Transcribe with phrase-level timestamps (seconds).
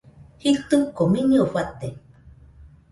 [0.41, 1.87] Jitɨko miñɨe fate